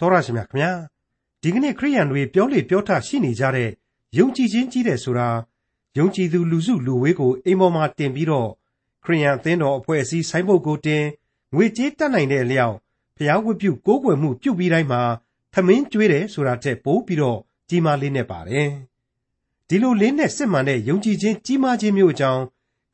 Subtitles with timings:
[0.00, 0.72] တော်ရရှိမြခင်ဗျာ
[1.42, 3.70] ဒီကနေ့ခရိယန်တွေပြောလေပြောထရှိနေကြတဲ့
[4.18, 5.28] ယုံကြည်ခြင်းကြီးတယ်ဆိုတာ
[5.98, 8.50] ယုံကြည်သူလူစုလူဝေးကိုအိမ်ပေါ်မှာတင်ပြီးတော့
[9.04, 11.04] ခရိယန်အသင်းတော်အဖွဲ့အစည်းဆိုင်းဘုတ်ကိုတင်
[11.54, 12.76] ငွေကြေးတက်နိုင်တဲ့အလျောက်
[13.16, 15.02] ဖျားဝတ်ပြုကိုးကွယ်မှုပြုပြီးတိုင်းမှာ
[15.52, 17.38] သမင်းကျွေးတယ်ဆိုတာတဲ့ပို့ပြီးတော့
[17.68, 18.68] ကြီးမားလေးနဲ့ပါတယ်
[19.68, 22.42] ဒီလိုလေးနဲ့စစ်မှန်တဲ့ယုံကြည်ခြင်းကြီးမားခြင်းမျိုးအကြောင်း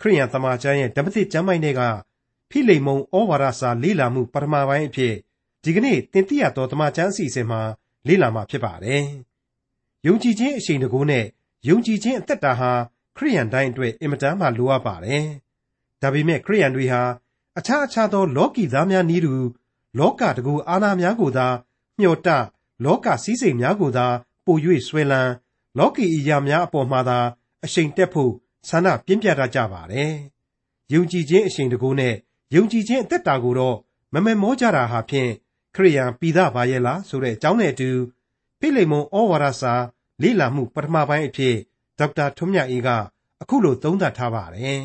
[0.01, 1.81] ခရိယန်သမာကျမ်းရဲ့ဓမ္မသစ်ကျမ်းပိုင်းတွေက
[2.51, 5.15] ဖိလိမုန်ဩဝါဒစာလေးလာမှုပထမပိုင်းအဖြစ်
[5.65, 7.61] ဒီကနေ့တင်ပြရတော်တမချန်းအစီအစဉ်မှာ
[8.07, 9.05] လေ့လာမှာဖြစ်ပါတယ်။
[10.07, 11.25] ယုံကြည်ခြင်းအရှိန်တကူနဲ့
[11.69, 12.73] ယုံကြည်ခြင်းအသက်တာဟာ
[13.17, 15.25] ခရိယန်တိုင်းအတွက်အင်မတန်မှလိုအပ်ပါတယ်။
[16.03, 17.03] ဒါပေမဲ့ခရိယန်တွေဟာ
[17.59, 19.35] အခြားအခြားသော လောကီသားများနည်းတူ
[19.99, 21.49] လောကတကူအာနာများကိုသာ
[21.99, 22.29] မျှော်တ
[22.85, 24.07] လောကစည်းစိမ်များကိုသာ
[24.45, 24.57] ပို၍
[24.89, 25.33] ဆွဲလန်း
[25.79, 27.19] လောကီအရာများအပေါ်မှာသာ
[27.65, 28.33] အရှိန်တက်ဖို့
[28.69, 30.13] ဆန္ဒပြင်းပြတတ်ကြပါတယ်။
[30.93, 32.15] ယုံကြည်ခြင်းအရှိန်တကူနဲ့
[32.55, 33.77] ယုံကြည်ခြင်းအသက်တာကိုတော့
[34.13, 35.31] မမမောကြတာဟာဖြင့်
[35.75, 37.91] ခရိယံပိသပါရဲ့လားဆိုတဲ့အကြောင်းနဲ့အတူ
[38.61, 39.75] ဖိလိမုန်ဩဝါဒစာ
[40.23, 41.57] လေ့လာမှုပထမပိုင်းအဖြစ်
[41.99, 42.89] ဒေါက်တာထွန်းမြတ်အေးက
[43.43, 44.83] အခုလိုသုံးသပ်ထားပါတယ်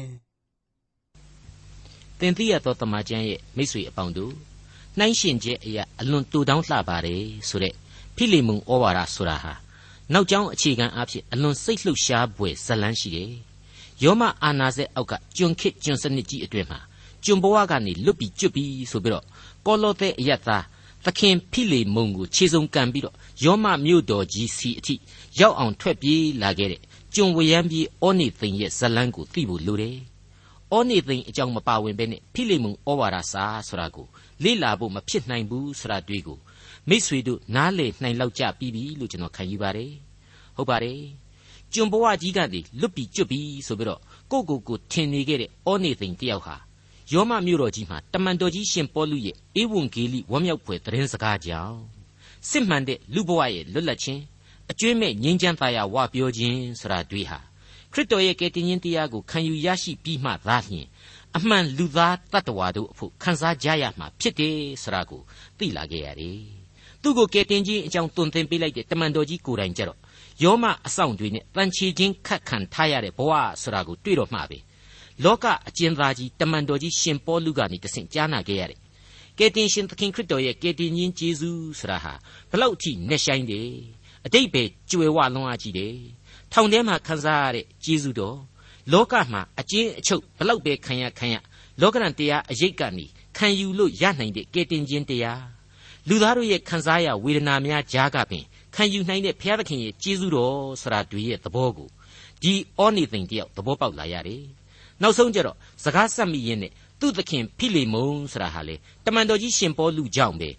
[2.19, 4.33] ။တင်သိရသောတမန်ကျမ်းရဲ့မိတ်ဆွေအပေါင်းတို့
[4.97, 7.73] နှိုင်းရှင်ချက်အရာအလွန်တူတောင်းလှပါတယ်ဆိုတဲ့
[8.16, 9.53] ဖိလိမုန်ဩဝါဒဆိုတာဟာ
[10.13, 13.31] နောက်ကျောင်းအခြေခံအဖြစ်အလွန်စိတ်လှုပ်ရှားဖွယ်ဇလန်းရှိတယ်။
[14.03, 16.79] ယောမအာနာဇက်အောက်ကကျွန်ခစ်ကျွန်စနစ်ကြီးအတွင်မှာ
[17.23, 19.25] ကျွန်ဘဝကနေလွတ်ပြီးကျွတ်ပြီးဆိုပြီးတော့
[19.66, 20.63] ကောလောသဲအယက်သား
[21.08, 24.95] သခင်ဖိလေမုန်ကိုခြေစုံကန်ပြီးတော့ယောမမြို့တော်ကြီးစီအထိ
[25.39, 26.81] ရောက်အောင်ထွက်ပြေးလာခဲ့တဲ့
[27.16, 29.97] ကျွန်ဝရမ်းပြေးဩနေသိန်ရဲ့ဇလန်းကိုသိဖို့လိုတယ်။
[30.75, 34.08] ဩနေသိန်အကြောင်းမပါဝင်ဘဲနဲ့ဖိလေမုန်ဩဝါဒစာဆိုတာကို
[34.44, 36.38] လေ့လာဖို့မဖြစ်နိုင်ဘူးဆိုတာတွေ့ကို
[36.89, 39.91] မိษွေတို့နားလေနိုင်လောက်ကြပြီးပြီလို့ကျွန်တော်ခံယူပါတယ်။
[40.58, 41.02] ဟုတ်ပါတယ်။
[41.73, 46.66] ကျွန်ဘဝကြီးကနေလွတ်ပြီးကျွတ်ပြီးဆိုပြီးတော့ကိုကိုကိုထင်နေခဲ့တဲ့ဩနေသိန်တယောက်ဟာ
[47.13, 51.77] ယောမမြို့တော်ကြီးမှာတမန်တော်ကြီးရှင်ပေါလုရဲ့ဧဝံဂေလိဝမ်းမြောက်ဖွယ်သတင်းစကားကြောင့်
[52.50, 54.22] စစ်မှန်တဲ့လူဘဝရဲ့လွတ်လပ်ခြင်း
[54.72, 57.39] အကျွင့်မဲ့ငြိမ်းချမ်းသာယာဝပြောခြင်းဆိုတာတွေ့ဟာ
[57.94, 60.88] ခရစ်တော်ရဲ့ကယ်တင်ရှင်တရားကိုခံယူရရှိပြီးမှသာလျှင်
[61.35, 65.22] အမှန်လူသားတ attva တို့အဖို့ခံစားကြရမှာဖြစ်တယ်ဆိုတာကို
[65.57, 66.39] သိလာခဲ့ရတယ်။
[67.01, 70.00] သူ့ကိုကယ်တင်ခြင်းအကြောင်းတွင်သင်ပေးလိုက်တဲ့တမန်တော်ကြီးကိုယ်တိုင်ကြတော့
[70.44, 73.31] ယောမအဆောင်တွေနဲ့တန်ချီချင်းခတ်ခံထားရတဲ့ဘဝ
[73.62, 74.59] ဆိုတာကိုတွေ့တော့မှပဲ
[75.23, 78.79] လောကအကျဉ်းသားကြီးတမန်တော်ကြီးရှင်ပေါလုကနေတဆင့်ကြားနာခဲ့ရတယ်။
[79.38, 82.13] ကယ်တင်ရှင်သခင်ခရစ်တော်ရဲ့ကယ်တင်ရှင်ယေရှုဆိုတာဟာ
[82.51, 83.69] ဘလောက်အထိနဲ့ဆိုင်တယ်။
[84.25, 85.95] အတိတ်ပဲကြွယ်ဝလွန်အားကြီးတယ်။
[86.51, 88.38] ထောင်ထဲမှာခံစားရတဲ့ယေရှုတော်
[88.91, 91.35] လောကမှာအကျဉ်းအချုပ်ဘလောက်ပဲခံရခံရ
[91.81, 93.06] လောကရန်တရားအရေးကနေ
[93.38, 95.44] ခံယူလို့ရနိုင်တဲ့ကယ်တင်ခြင်းတရား
[96.07, 98.44] လူသားတို့ရဲ့ခံစားရဝေဒနာများကြားကပင်
[98.75, 101.89] ခံယူနိုင်တဲ့ဘုရားသခင်ရဲ့ကျေးဇူးတော်ဆိုတာတွေရဲ့သဘောကို
[102.41, 104.44] ဒီအောနေသိန်တယောက်သဘောပေါက်လာရတယ်
[105.02, 108.75] နောက်ဆုံးကျတော့စကားဆက်မိရင်းနဲ့သူ့သခင်ဖိလေမုန်ဆိုတာဟာလေ
[109.06, 110.50] တမန်တော်ကြီးရှင်ပေါလုကြောင့်ပဲ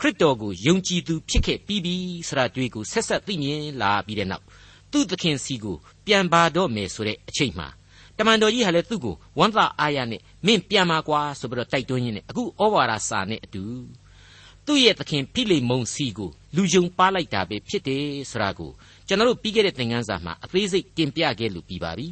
[0.00, 1.94] ခရစ်တော်ကိုယုံကြည်သူဖြစ်ခဲ့ပြီးပြီ
[2.28, 4.44] ဆိုတာတွေ့ကိုဆက်ဆက်သိမြင်လာပြီးတဲ့နောက်
[4.92, 7.68] သူ့သခင်စီကိုပြန်ပါတော့မယ်ဆိုတဲ့အချိန်မှာ
[8.18, 13.62] တမန်တော်ကြီးဟာလည်းသူ့ကိုဝမ်းသာအားရနဲ့မင်းပြန်มาကွာဆိုပြီးတော့တိုက်တွန်းရင်းနဲ့အခုဩဝါဒစာနဲ့အတူ
[14.66, 18.70] သူ့ရဲ့သခင်ဖိလေမုန်စီကိုလူယုံပါလိုက်တာပဲဖြစ်တယ်ဆိုတာကို
[19.06, 22.06] ကျွန်တော်တို့ပြီးခဲ့တဲ့သင်ခန်းစာမှာအသေးစိတ်တင်ပြခဲ့လို့ပြီးပါပြီ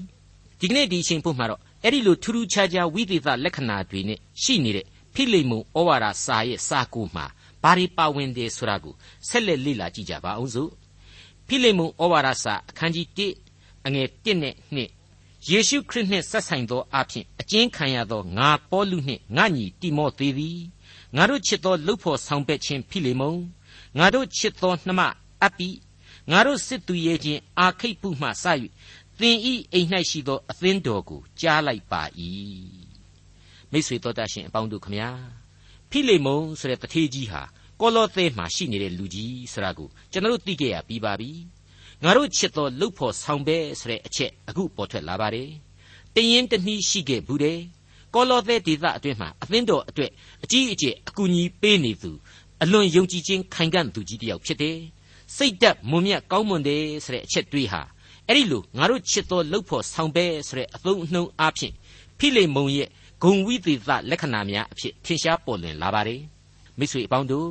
[0.60, 7.24] ဒီကနေ့ဒီအချိန်ဖို့မှာတော့ အဲ့ဒီလိုထူးထူးခြားခြားဝိသေသလက္ခဏာတွေနဲ့ရှိနေတဲ့ဖိလိမုန်ဩဝါဒစာရဲ့စာကိုမှာ
[7.62, 8.94] ဘာတွေပါဝင်တယ်ဆိုတာကို
[9.28, 10.70] ဆက်လက်လေ့လာကြည့်ကြပါအောင်စို့
[11.46, 13.06] ဖိလိမုန်ဩဝါဒစာအခန်းကြီး
[13.48, 20.60] 1အငယ်1နဲ့2ယေရှုခရစ်နှင့်ဆက်ဆိုင်သောအဖြစ်အကျဉ်းခံရသောငါပေါလုနှင့်ငါညီတိမောသေသည်
[21.16, 23.40] ငါတို့ချစ်သောလှုပ်ဖို့ဆောင်ပက်ခြင်းဖိလိမုန်
[23.98, 25.00] ငါတို့ချစ်သောနှမ
[25.44, 25.68] အပိ
[26.30, 28.44] ငါတို့စစ်သူရဲ့ချင်းအာခိတ်ပုမှစ၍
[29.20, 32.02] သင်ဤအိမ်၌ရှိသောအသင်းတော်ကိုကြားလိုက်ပါ၏
[33.70, 35.10] မိတ်ဆွေတော်တတ်ရှင်အပေါင်းတို့ခမညာ
[35.90, 37.42] ဖိလိမုန်ဆိုတဲ့တထေးကြီးဟာ
[37.80, 41.30] ကောလောသဲမှာရှိနေတဲ့လူကြီးဆိုတာကိုကျွန်တော်တို့သိခဲ့ရပြီးပါပြီ
[42.02, 45.50] ငါတို့ချစ်တော်လှုပ်ဖို့ဆောင်ပဲဆိုတဲ့အချက်အခုပေါ်ထွက်လာပါတယ်
[46.14, 47.60] တရင်တနှီးရှိခဲ့ဘူးတယ်
[48.14, 50.10] ကောလောသဲဒေသအတွင်းမှာအသင်းတော်အတွက်
[50.44, 52.10] အကြီးအကျယ်အကူအညီပေးနေသူ
[52.62, 54.78] အလွန်ယုံကြည်ခြင်းခိုင်ခံ့သူကြီးတစ်ယောက်ဖြစ်တယ်
[55.36, 57.82] စိတ်သက်မွန်မြတ်ကောင်းမွန်တယ်ဆိုတဲ့အချက်တွေးဟာ
[58.28, 61.72] အဲ့ဒီလိုငါတို့ချစ်တော်လှုပ်ဖို့ဆောင်ပဲဆိုတဲ့အသုံးအနှုန်းအဖြစ်
[62.18, 62.88] ဖိလိမုန်ရဲ့
[63.22, 66.20] ဂုံဝိသေသလက္ခဏာများအဖြစ်ထင်ရှားပေါ်လွင်လာပါတယ်
[66.78, 67.48] မိတ်ဆွေအပေါင်းတို့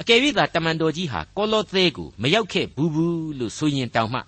[0.00, 4.20] အကယ်၍သာတမန်တော်ကြီးဟာကောလောသဲကိုမရောက်ခဲ့ဘူးဘူးလို့ဆိုရင်တောင်မှ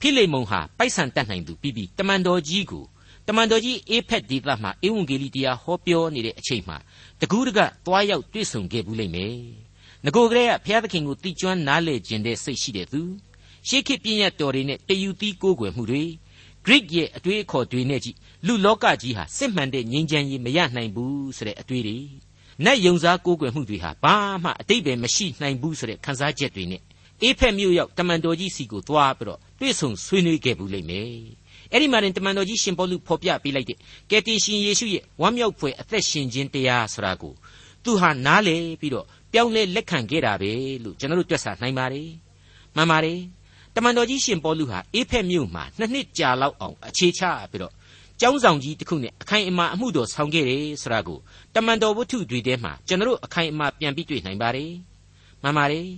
[0.00, 2.84] ဖိလိမုန်ဟာပိုက်ဆံတတ်နိုင်သူပြီးပြီးတမန်တော်ကြီးကို
[3.28, 6.76] တမန်တော်ကြီးအေဖက်ဒေသမှာဧဝံဂေလိတရားဟောပြောနေတဲ့အချိန်မှာ
[7.20, 9.36] တကူးတကသွားရောက်တွေ့ဆုံခဲ့ဘူးလိမ့်မယ်
[10.04, 13.00] ငကိုကလေးကဘုရားသခင်ကိုတီကျွမ်းနားလေခြင်းတဲ့စိတ်ရှိတဲ့သူ
[13.68, 16.02] ရှေးခေတ်ပြည့်ညတ်တော်တွေနဲ့တယူသီးကိုးကွယ်မှုတွေ
[16.66, 18.16] Greek ရဲ့အတွေးအခေါ်တွေနဲ့ကြည့်
[18.46, 21.98] လူလောကကြီးဟာစစ်မှန်တဲ့ငြိမ်းချမ်းရေးမရနိုင်ဘူးဆိုတဲ့အတွေးတွေ
[22.64, 26.82] နတ်ယုံစားကိုးကွယ်မှုတွေဟာဘာမှအတိတ်ပဲမရှိနိုင်ဘူးဆိုတဲ့ခန်းစားချက်တွေနဲ့
[27.22, 31.08] အေဖက်မြို့ရောက်တမန်တော်ကြီးစီကိုသွားပြီးတော့တွေ့ဆုံဆွေးနွေးခဲ့ဘူးလိမ့်မယ်
[31.70, 33.78] အဲ့ဒီမှာတင်တမန်တော်ကြီးရှင်ပေါလုဖော်ပြပေးလိုက်တဲ့
[34.10, 37.34] ကယ်တင်ရှင်ယေရှုရဲ့ဝမ်းမြောက်ဖွယ်အသက်ရှင်ခြင်းတရားဆိုတာကို
[37.84, 40.52] သူဟာနားလေပြီးတော့ပြောင်းလဲလက်ခံခဲ့တာပဲ
[40.84, 42.08] လို့ကျွန်တော်တို့တွက်ဆနိုင်ပါတယ်
[42.76, 43.18] မှန်ပါတယ်
[43.74, 47.72] တမန်တော်ကြီးရှင်ပေါလုဟာအေဖက်မြို့မှာနှစ်နှစ်ကြာလောက်အောင်အခြေချပြီးတော့
[48.20, 51.18] ကျောင်းဆောင်ကြီးတစ်ခုနဲ့အခိုင်အမာအမှုတော်ဆောင်ခဲ့တယ်ဆိုတာကို
[51.54, 54.72] တမန်တော်ဝတ္ထုတွေထဲမှာကျွန်တော်တို့အခိုင်အမာပြန်ပြီးတွေ့နိုင်ပါတယ်
[55.42, 55.88] မှန်ပါတယ်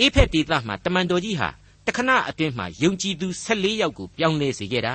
[0.00, 1.48] အေဖက်ဒေသမှာတမန်တော်ကြီးဟာ
[1.86, 4.94] တခဏအတွင်းမှာယုံကြည်သူ14ယောက်ကိုပြောင်းလဲစေခဲ့တာ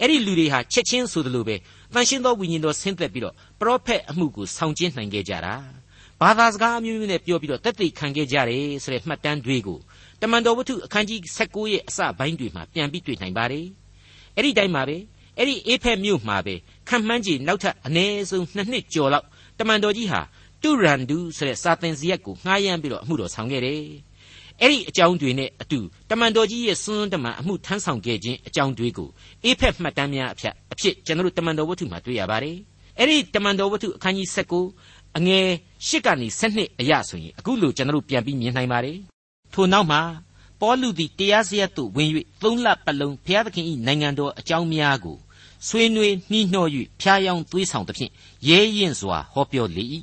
[0.00, 1.56] အဲ့ဒီလူတွေဟာချက်ချင်းဆိုသလိုပဲ
[1.94, 5.54] တန်ရှင်းသောဝိညာဉ်တော်ဆင်းသက်ပြီးတော့ပရောဖက်အမှုကိုဆောင်ကျင်းနိုင်ခဲ့ကြတာ
[6.20, 9.78] ဘာသာစကားအမျိုးမျိုးနဲ့ပြောပြီးတော့တက်သိခံခဲ့ကြတယ်ဆိုတဲ့မှတ်တမ်းတွေကို
[10.22, 13.66] တမန်တော်ဝတ္ထုအခန်းကြီး19ရဲ့အစပိုင်းတွေမှာပြန်ပြီးတွေ့နိုင်ပါတယ်
[14.36, 14.96] အဲ့ဒီတိုင်းမှာပဲ
[15.36, 16.54] အဲ့ဒီအေဖက်မြို့မှာပဲ
[16.88, 19.26] ခံမှန်းကြီးနောက်ထပ်အနည်းဆုံးနှစ်နှစ်ကျော်လောက်
[19.58, 20.20] တမန်တော်ကြီးဟာ
[20.62, 23.82] တူရန်ဒူဆိုတဲ့စာသင်စရက်ကိုငှားရမ်းပြီးတော့အမှုတော်ဆောင်ခဲ့တယ်
[24.60, 25.78] အဲ့ဒီအကြောင်းတွေနဲ့အတူ
[26.10, 29.08] တမန်တော်ကြီးရဲ့စွန်းတမန်အမှုထမ်းဆောင်ခဲ့ခြင်းအကြောင်းတွေကို
[29.44, 32.56] အေဖက်မှတ်တမ်းများအဖြစ်အဖြစ်ကျွန်တော်တို့တမန်တော်ဝတ္ထုမှာတွေ့ရပါတယ်
[32.98, 34.28] အဲ့ဒီတမန်တော်ဝတ္ထုအခန်းကြီး
[34.72, 35.46] 19အငယ်
[35.86, 38.98] 8ကနေ12အရဆိုရင်အခုလိုကျွန်တော်တို့ပြန်ပြီးမြင်နိုင်ပါတယ်
[39.52, 40.00] ထို့နောက်မှာ
[40.60, 42.10] ပေါလုသည်တရားစရက်သို့ဝင်၍
[42.42, 45.18] သုံးလပတ်လုံးဘုရားသခင်၏နိုင်ငံတော်အကြောင်းများကို
[45.66, 46.66] ဆွေးနွေးနှီးနှော၍
[47.00, 48.12] ဖျားယောင်းသွေးဆောင်သဖြင့်
[48.48, 49.84] ရဲရင်စွာဟောပြောလေ၏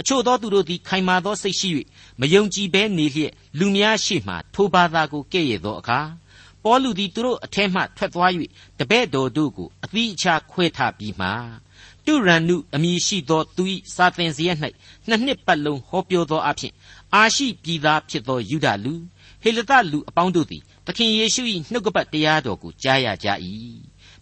[0.00, 1.68] အချို့သောသူတို့သည်ခိုင်မာသောစိတ်ရှိ၍
[2.20, 6.00] မယုံကြည်ဘဲနေလျက်လူများရှေ့မှထိုဘာသာကိုကဲ့ရဲ့သောအခါ
[6.64, 8.30] ပေါလုသည်သူတို့အထက်မှထွက်သွား၍
[8.78, 11.28] တပည့်တော်တို့ကိုအသီးအခြားခွဲထားပြီးမှ
[12.06, 13.62] တုရန်နုအမည်ရှိသောသူ၏
[13.94, 14.58] စာသင်စရက်၌
[15.08, 16.72] နှစ်နှစ်ပတ်လုံးဟောပြောသောအဖြစ်
[17.14, 18.94] အာရှိပြည်သားဖြစ်သောယူဒလူ
[19.42, 23.28] ဟေလသလူအပေါင်းတို့သည်သခင်ယေရှု၏နှုတ်ကပတ်တရားတော်ကိုကြားရကြ၏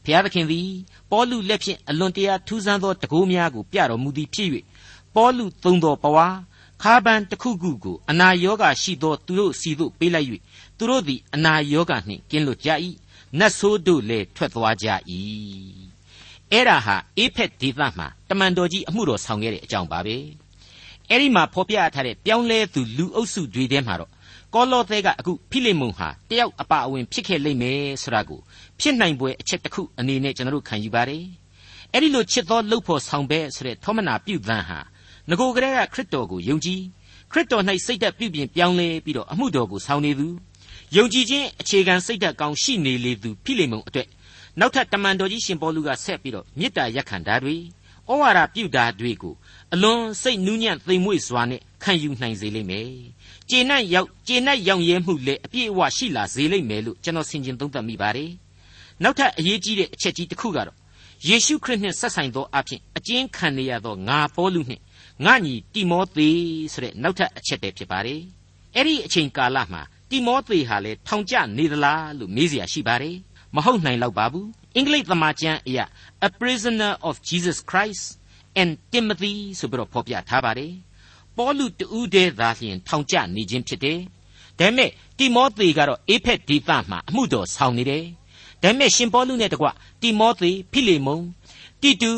[0.04, 0.68] ဖျားသခင်သည်
[1.10, 4.48] ပေါလုလက်ဖြင့်အလွန်တရာထူးဆန်းသောတကိုးများကိုပြတော်မူသည်ဖြစ်၍
[5.14, 6.26] ပေါလုသုံးတော်ပဝါ
[6.82, 10.28] ခါပန်တစ်ခုခုကိုအနာယောဂါရှိသောသူတို့စီတို့ပေးလိုက်၍
[10.78, 12.70] သူတို့သည်အနာယောဂါနှင့်ကင်းလွတ်ကြ၏
[13.38, 14.88] နတ်ဆိုးတို့လည်းထွက်သွားကြ၏
[16.52, 20.16] အဲ့ဒါဟာအေဖက်ဒေသမှာတမန်တော်ကြီးအမှုတော်ဆောင်ခဲ့တဲ့အကြောင်းပါပဲ
[21.10, 24.10] အဲ့ဒီမှာဖော်ပြထားတဲ့ပြောင်းလဲသူလူအုပ်စုတွေထဲမှာတော့
[24.54, 28.40] ကောလောသဲကအခုဖိလိမုန်ဟာတယောက်အပါအဝင်ဖြစ်ခဲ့လိမ့်မယ်ဆိုတာကို
[28.80, 31.24] ဖြစ်နိုင်ပွဲအချက်တစ်ခုအနေနဲ့ကျွန်တော်တို့ခံယူပါတယ်
[31.92, 34.78] အဲ့ဒီလိုချစ်သောလှုပ်ဖို့ဆောင်ပဲဆိုတဲ့သောမနာပြုသံဟာ
[35.30, 36.80] ငကိုကလေးကခရစ်တော်ကိုယုံကြည်
[37.32, 40.28] ခရစ်တော်၌စိတ်သက်ပြုပြင်ပြောင်းလဲပြီးတော့အမှုတော်ကိုဆောင်နေသူ
[40.96, 44.08] ယုံကြည်ခြင်းအခြေခံစိတ်သက်ကောင်းရှိနေလေသူဖိလိမုန်အတွက်
[44.60, 47.56] နောက်ထပ်တမန်တော်ကြီးရှင်ပေါလုကဆက်ပြီးတော့မေတ္တာရက်ခံတာတွေ
[48.09, 49.33] ဩဝါဒပြုတာတွေကို
[49.73, 52.89] အလွန်စိတ်နူးညံ့သိမ်မွေ့စွာနဲ့ခံယူနိုင်စေလိမ့်မယ်။
[53.49, 58.31] ကျေနပ်ရောက်ကျေနပ်ရောင်ရဲမှုလည်းအပြည့်အဝရှိလာစေလိမ့်မယ်လို့ကျွန်တော်ဆင်ခြင်သုံးသပ်မိပါတယ်။
[59.03, 60.77] နောက်ထပ်အရေးကြီးတဲ့အချက်ကြီးတစ်ခုကတော့
[61.27, 64.81] ယေရှုခရစ်နှင့်ဆက်ဆိုင်သောအဖြစ်အကျဉ်းခံနေရသောငါပေါလုနှင့်
[65.25, 66.29] ငါညီတိမောသေ
[66.73, 68.21] ဆိုတဲ့နောက်ထပ်အချက်တည်းဖြစ်ပါတယ်။
[68.75, 73.15] အဲ့ဒီအချိန်ကာလမှာတိမောသေဟာလေထောင်ကျနေသလားလို့မေးเสียရှိပါတယ်။
[73.54, 74.46] မဟုတ်နိုင်တော့ပါဘူး။
[74.76, 75.84] အင်္ဂလိပ်သမာကျမ်းအရာ
[76.26, 78.04] A prisoner of Jesus Christ
[78.60, 80.72] and Timothy ဆိုပြီးတော့ဖော်ပြထားပါတယ်။
[81.36, 83.98] ပေါလုတူးတဲ့သာလျှင်ထောင်ကျနေခြင်းဖြစ်တယ်။
[84.58, 88.04] ဒါပေမဲ့တိမောသေကတော့အေဖက်ဒေသမှာအမှုတော်ဆောင်နေတယ်။
[88.62, 89.66] ဒါပေမဲ့ရှင်ပေါလုနဲ့တကွ
[90.02, 91.24] တိမောသေဖိလေမုန်
[91.82, 92.12] တိတူ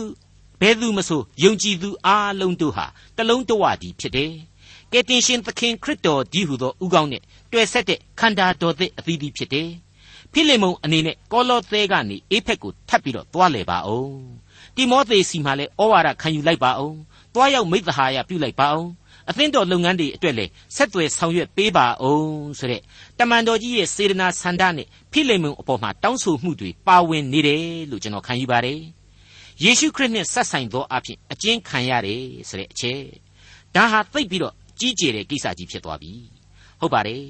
[0.60, 2.86] ဘယ်သူမဆိုယုံကြည်သူအားလုံးတို့ဟာ
[3.16, 4.32] တလုံးတဝတည်းဖြစ်တယ်။
[4.92, 7.22] ကယ်တင်ရှင်သခင်ခရစ်တော်ဒီဟုသောဥကောင်းနဲ့
[7.52, 9.68] တွေ့ဆက်တဲ့ခန္ဓာတော်သစ်အသီးသီးဖြစ်တယ်။
[10.32, 14.16] ဖိလေမုန်အနေနဲ့ကောလောသဲကနေအေဖက်ကိုထပ်ပြီးတော့သွားလေပါအောင်။
[14.76, 16.96] တိမောသေစီမှာလည်းဩဝါဒခံယူလိုက်ပါအောင်။
[17.34, 18.88] သွားရောက်မိသဟာယပြုလိုက်ပါအောင်။
[19.28, 22.82] အသင်းတော်လုပ်ငန်းတွေအတွက်လည်းဆက်သွယ်ဆောင်ရွက်ပေးပါအောင်ဆိုတဲ့
[23.18, 28.80] တမန်တော်ကြီးရဲ့စေတနာဆန္ဒနဲ့ဖိလေမုန်အပေါ်မှာတောင်းဆိုမှုတွေပါဝင်နေတယ်လို့ကျွန်တော်ခံယူပါတယ်။
[29.64, 33.02] ယေရှုခရစ်နဲ့ဆက်ဆိုင်သောအဖြစ်အကျဉ်းခံရတယ်ဆိုတဲ့အချက်
[33.74, 36.12] ဒါဟာသိပ်ပြီးတော့ကြီးကျယ်တဲ့ကိစ္စကြီးဖြစ်သွားပြီ
[36.80, 37.24] ဟုတ်ပါတယ်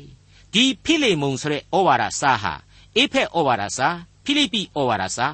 [0.52, 2.52] ဒီဖိလေမုန်ဆိုတဲ့ဩဝါဒစာဟာ
[2.98, 3.88] အေဖက်ဩဝါဒစာ
[4.24, 5.26] ဖိလိပ္ပိဩဝါဒစာ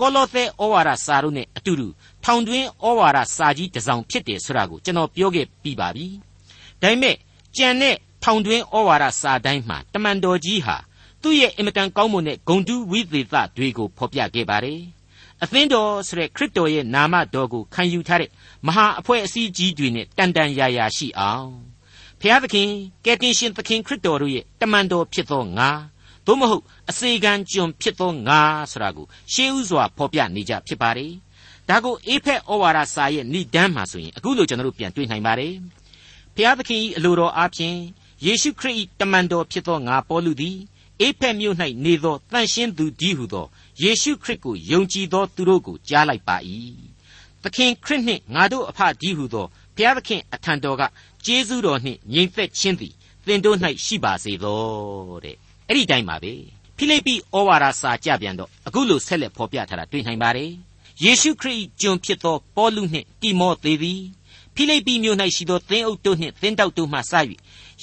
[0.00, 1.88] ကောလောသဲဩဝါဒစာတို့နဲ့အတူတူ
[2.24, 6.06] ထောင်တွင်းဩဝါဒစာကြီးတစ်စောင်ဖြစ်တယ်ဆိုတာကိုကျွန်တော်ပြောခဲ့ပြီးပါပြီ
[6.80, 7.16] ဒါပေမဲ့
[7.56, 10.76] ကြံတဲ့ထောင်တွင်းဩဝါဒစာတိုင်းမှာတမန်တော်ကြီးဟာ
[11.22, 14.80] သူ့ရဲ့အင်မတန်ကောင်းမွန်တဲ့ဂုံတူးဝိသေသတွေကိုဖော်ပြခဲ့ပါတယ်
[15.42, 18.30] အသင်းတော်ဆိုတဲ့ခရစ်တော်ရဲ့နာမတော်ကိုခံယူထားတဲ့
[18.66, 21.50] မဟာအဖွဲ့အစည်းကြီးတွေနဲ့တန်တန်ရာရာရှိအောင်
[22.20, 22.70] ဖျားသခင်
[23.04, 25.70] ကယ်တင်ရှင်သခင်ခရစ်တော်တို့ရဲ့တမန်တော်ဖြစ်သောငါ
[26.26, 28.40] သို့မဟုတ်အစေခံကျွန်ဖြစ်သောငါ
[28.72, 31.12] ဆိုတာကိုရှေးဥစွာဖော်ပြနေကြဖြစ်ပါတယ်
[31.68, 35.54] ဒါကိုအေဖက်ဩဝါဒစာရဲ့ဏိဒန်းမှာဆိုရင်အခုလိုကျွန်တော်တို့ပြန်တွေ့နိုင်ပါတယ်
[36.36, 37.78] ဖျားသခင်၏အလိုတော်အားဖြင့်
[38.26, 40.56] ယေရှုခရစ်၏တမန်တော်ဖြစ်သောငါပေါလုသည်
[41.00, 43.46] အေဖက်မြို့၌နေသောတန်ရှင်းသူဒီဟုသော
[43.82, 46.36] ယေရှုခရစ်ကိုယုံကြည်သောသူတို့ကိုကြားလိုက်ပါ၏
[47.42, 50.82] သခင်ခရစ်နှင့်ငါတို့အဖဒီဟုသောဘုရားသခင်အထံတော်က
[51.24, 52.94] ကျေးဇူးတော်နှင့်ညီမ့်သက်ခြင်းသည်
[53.26, 54.62] သင်တို့၌ရှိပါစေသော
[55.24, 55.36] တဲ့
[55.68, 56.32] အဲ့ဒီတိုင်းပါပဲ
[56.76, 60.50] ဖိလိပ္ပိဩဝါဒစာကြပြန်တော့အခုလိုဆက်လက်ဖော်ပြထားတာတွေ့နိုင်ပါတယ်
[61.04, 64.02] ယေရှုခရစ်၏ကျွန်ဖြစ်သောပေါလုနှင့်တိမောသေသည်
[64.54, 67.12] ဖိလိပ္ပိမြို့၌ရှိသောသင်းအုပ်တို့နှင့်သင်းတောက်တို့မှစ၍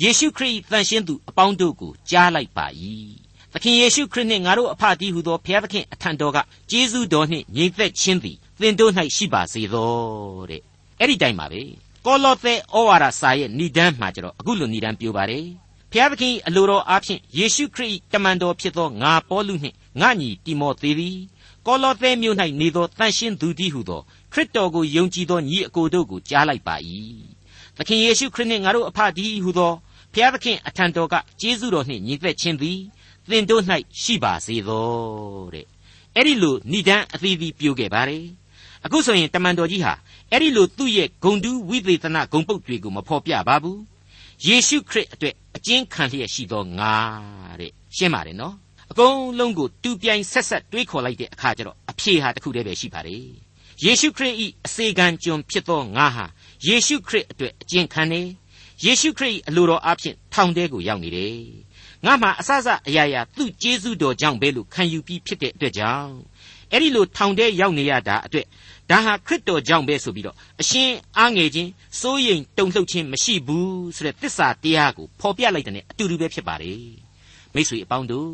[0.02, 2.66] ယေရှုခရစ်၏တန်ရှင်းသူအပေါင်းတို့ကိုကြားလိုက်ပါ၏
[3.54, 6.38] သခင်ယေရှုခရစ်နှင့်ငါတို့အဖတည်းဟုသောဘုရားသခင်အထံတော်က
[6.72, 9.92] ကျေးဇူးတော်နှင့်ညီသက်ခြင်းသည်သင်တို့၌ရှိပါစေသော
[10.50, 10.62] တဲ့
[11.00, 11.62] အဲ့ဒီတိုင်းပါပဲ
[12.06, 15.46] ကောလောသဲဩဝါဒစာရဲ့ဏိဒန်းမှာကျတော့အခုလိုဏိဒန်းပြောပါတယ်
[15.92, 21.18] ဖျားသခင်အလိုတော်အားဖြင့်ယေရှုခရစ်တမန်တော်ဖြစ်သောငါပေါလုနှင့်ငါညီတိမောသေသည်
[21.66, 26.76] ကောလောသဲမြို့၌နေသောတန်ရှင်းသူတည်းဟုသောခရစ်တော်ကိုယုံကြည်သောညီအကိုတို့ကိုကြားလိုက်ပါ၏
[27.78, 29.74] သခင်ယေရှုခရစ်နှင့်ငါတို့အဖတည်းဟုသော
[30.14, 32.80] ဖျားသခင်အထံတော်ကကျေးဇူးတော်နှင့်ညီသက်ခြင်းသည်
[33.30, 33.64] သင်တို့၌
[34.02, 34.88] ရှိပါစေသော
[35.54, 35.66] တဲ့
[36.16, 38.26] အဲ့ဒီလိုဏိဒန်းအသီးသီးပြောခဲ့ပါတယ်
[38.86, 39.94] အခုဆိုရင်တမန်တော်ကြီးဟာ
[40.32, 43.80] အဲ့ဒီလိုသူ့ရဲ့ဂုံတူးဝိသေသနဂုံပုတ်တွေကိုမဖော်ပြပါဘူး
[44.46, 46.96] ယေရှုခရစ်အတွက်အကျဉ်းခံလျက်ရှိသောငါ
[47.60, 48.56] တဲ့ရှင်းပါတယ်နော်
[48.92, 53.24] အကုန်လုံးကိုတူပြိုင်ဆက်ဆက်တွေးခေါ်လိုက်တဲ့အခါကျတော့အဖြေဟာတစ်ခုတည်းပဲရှိပါတယ်
[53.84, 56.26] ယေရှုခရစ်ဤအစေခံကျွန်ဖြစ်သောငါဟာ
[56.68, 58.22] ယေရှုခရစ်အတွက်အကျဉ်းခံနေ
[58.86, 61.36] ယေရှုခရစ်အလိုတော်အဖြစ်ထောင်ထဲကိုရောက်နေတယ်
[62.06, 66.14] ငါမှအစစအရာရာသူ့ကျေးဇူးတော်ကြောင့်ပဲလို့ခံယူပြီးဖြစ်တဲ့အတွက်ကြောင့်
[66.72, 68.46] အဲ့ဒီလိုထောင်ထဲရောက်နေရတာအတွက်
[68.90, 71.70] ဒါဟာခရစ်တော်ကြောင့်ပဲဆိုပြီးတော့အရှင်အားငယ်ချင်း
[72.00, 76.82] စိုးရိမ်တုန်လှုပ်ခြင်းမရှိဘူးဆိုတဲ့သစ္စာတရားကိုဖော်ပြလိုက်တဲ့အတူတူပဲဖြစ်ပါတယ်
[77.54, 78.32] မိတ်ဆွေအပေါင်းတို့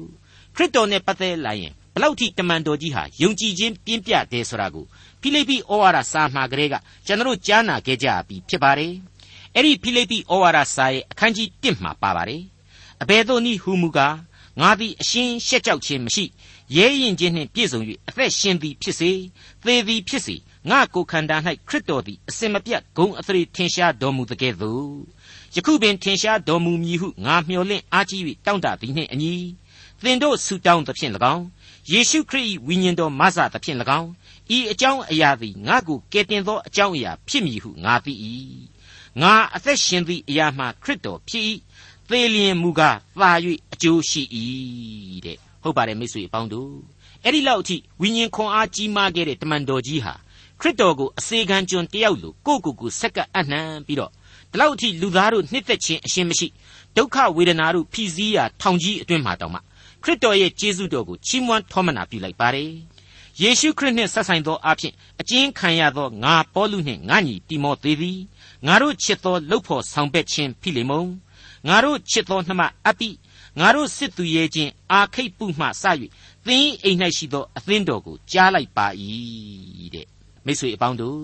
[0.56, 4.86] ခရစ်တော်နဲ့ပတ်သက်လာရင်ဘလောက်ထိတမန်တော်ကြီးဟာယုံကြည်ခြင်းပြင်းပြတယ်ဆိုတာကို
[5.22, 8.94] ဖိလိပ္ပိဩဝါဒစာမှာကလေးကကျွန်တော်ကြားနာခဲ့ကြပြီဖြစ်ပါတယ်
[9.56, 12.42] အဲ့ဒီဖိလိပ္ပိဩဝါဒစာရဲ့အခန်းကြီး1မှာပါပါတယ်
[13.02, 14.16] အဘယ်သို့နည်းဟူမူကား
[14.62, 16.26] ငါသည်အရှင်းရှက်ကြောက်ခြင်းမရှိ
[16.74, 19.12] ရဲရင်ခြင်းနှင့်ပြည့်စုံ၍အသက်ရှင်သည်ဖြစ်စေ
[19.66, 20.36] သေသည်ဖြစ်စေ
[20.70, 24.96] ငါကိုယ်ခန္ဓာ၌ခရစ်တော်သည်အစင်မပြတ်ဂုံအသရေထင်ရှားတော်မူသကဲ့သို့
[25.56, 29.34] ယခုပင်ထင်ရှားတော်မူမည်ဟုငါမျှော်လင့်အားကြီး၍တောင့်တသည်နှင့်အညီ
[30.04, 31.46] သင်တို့ဆုတောင်းသဖြင့်၎င်း
[31.92, 34.10] ယေရှုခရစ်၏ဝိညာဉ်တော်မဆသဖြင့်၎င်း
[34.56, 38.14] ဤအကြောင်းအရာသည်ငါကိုကယ်တင်သောအကြောင်းအရာဖြစ်မည်ဟုငါသိ၏
[39.22, 41.44] ငါအသက်ရှင်သည့်အရာမှခရစ်တော်ဖြစ်၏
[42.10, 43.32] သေလျင်မူကားသာ၍
[43.74, 44.24] အကျိုးရှိ၏
[45.26, 46.72] တဲ့ ဟုတ်ပါတယ်မိတ်ဆွေအပေါင်းတို့
[47.24, 50.14] အဲ့ဒီလောက်အထိဝိညာဉ်ခွန်အားကြီးမားခဲ့တဲ့တမန်တော်ကြီးဟာ
[50.60, 54.12] ခရစ်တော်ကိုအစေခံကျွန်တယောက်လိုကိုယ့်ကိုယ်ကိုဆက်ကပ်အနှံပြီးတော့
[54.52, 56.48] ဒီလောက်အထိလူသားတို့နှစ်သက်ခြင်းအရှင်းမရှိ
[56.96, 59.60] ဒုက္ခဝေဒနာတို့ဖိစီးရာထောင်ကြီးအတွင်းမှာတောင်မှ
[60.04, 62.72] ခရစ်တော်ရဲ့ကျေးဇူးတော်ကိုချီးမွမ်းထောမနာပြုလိုက်ပါတယ်
[63.42, 68.20] ယေရှုခရစ်နှင့်ဆက်ဆိုင်သောအဖြစ်အကျဉ်းခံရသောငါပေါလုနှင့်ငါညီတိမောသေသည်
[68.66, 71.10] ငါတို့ချစ်သောလှုပ်ဖို့ဆောင်ပက်ခြင်းဖိလိမုန်
[71.68, 73.10] ငါတို့ချစ်သောနှမအပိ
[73.60, 75.86] ငါတို့စစ်သူရဲ့ချင်းအာခိတ်ပုမှစ၍
[76.48, 78.88] သင်အိမ်၌ရှိသောအသင်းတော်ကိုကြားလိုက်ပါ၏
[79.96, 80.08] တဲ့
[80.46, 81.20] မိတ်ဆွေအပေါင်းတို့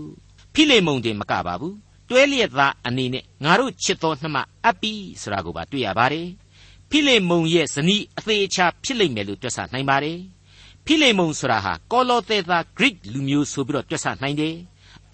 [0.54, 1.76] ဖိလေမုန်တင်မကပါဘူး
[2.10, 6.28] တွဲလျက်သားအနေနဲ့ငါတို့ချစ်သောနှမအပိဆိုတာကိုပါတွေ့ရပါတယ်
[6.90, 10.20] ဖိလေမုန်ရဲ့ဇနီးအသေးအချာဖြစ်လိမ့်မယ်လို့တွက်ဆနိုင်ပါတယ်
[10.86, 14.56] ဖိလေမုန်ဆိုတာဟာကောလောသဲသား Greek လူမျိုးဆိုပြီးတော့တွက်ဆနိုင်တယ်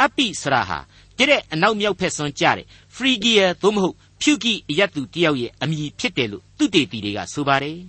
[0.04, 0.80] အပိဆိုတာဟာ
[1.20, 7.80] တဲ့အနောက်မြောက်ဖက်စွန်းကြတဲ့ Phrygia သို့မဟုတ်ဖြူကိအယတ်သူတယောက်ရဲ့အမည်ဖြစ်တယ်လို့ သူတေတီတွေကဆိုပါတယ်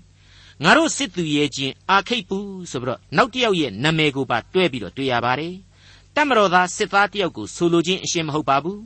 [0.64, 2.38] ငါတို့စစ်သူရဲ့ချင်းအာခိတ်ပူ
[2.70, 5.54] ဆိုပြီးတော့နောက်တစ်ယောက်ရဲ့နာမည်ကိုပါတွဲပြီးတော့တွေ့ရပါတယ်
[6.14, 8.80] တမတော်သားစစ်သားတယောက်ကိုဆိုလိုခြင်းအရှင်းမဟုတ်ပါဘူး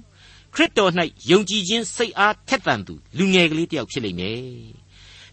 [0.55, 0.93] ခရစ်တော်၌
[1.31, 4.41] ယုံကြည်ခြင်းစိတ်အားထက်သန်သူလူငယ်ကလေးတယောက်ဖြစ်လိမ့်မယ်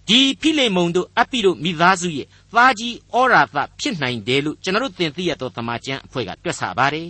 [0.07, 7.09] ဒီဖိလေမုန်တို့အပိတို့မိသားစုရဲ့သားကြီးဩရာသဖြစ်နိုင်တယ်လို့ကျွန်တော်တို့သင်သိရသောသမာကျမ်းအဖွဲ့ကတွက်ဆပါတယ်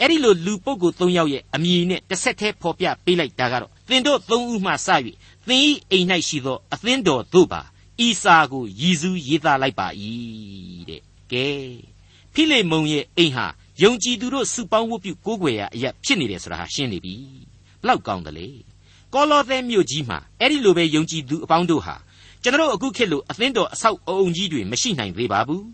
[0.00, 4.88] အဲ့ဒီလိုလူပုဂ္ဂိုလ်၃ယောက်ရဲ့အမည်နဲ့တစ်ဆက်တည်းဖော်ပြပေးလိုက်တာကတော့သင်တို့၃ဦးမှစ၍
[5.48, 7.62] သင်၏အိမ်၌ရှိသောအသင်းတော်တို့ပါ
[8.06, 9.86] ဤစာကိုရည်စူးရေးသားလိုက်ပါ၏
[10.88, 11.46] တဲ့ကဲ
[12.32, 13.46] ဖိလေမုန်ရဲ့အိမ်ဟာ
[13.82, 17.14] ယုံကြည်သူတို့စုပေါင်းဝတ်ပြုကိုးကွယ်ရာအရာဖြစ်နေတယ်ဆိုတာဟာရှင်းနေပြီ
[17.80, 18.48] ဘလောက်ကောင်းတယ်လေ
[19.14, 21.94] ကောလောသဲမြို့ကြီးမှာအဲ့ဒီလိုပဲယုံကြည်သူအပေါင်းတို့ဟာ
[22.42, 25.64] ကျွန်တော်အခုခေတ်လိုအသင်းတော်အဆောက်အုံကြီးတွေမရှိနိုင်သေးပါဘူး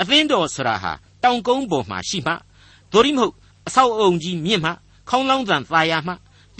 [0.00, 2.32] အသင်းတော်ဆိုတာဟာတောင်ကုန်းပေါ်မှာရှိမှ
[2.92, 3.34] သို့ရမဟုတ်
[3.66, 4.70] အဆောက်အုံကြီးမြင့်မှ
[5.08, 6.12] ခေါင်းလောင်းတန်သာယာမှ